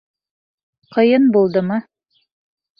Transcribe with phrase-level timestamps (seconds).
[0.97, 1.81] Ҡыйын булдымы?